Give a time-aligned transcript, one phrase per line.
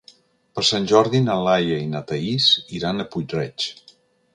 [0.59, 2.51] Per Sant Jordi na Laia i na Thaís
[2.81, 3.73] iran a Puig-reig.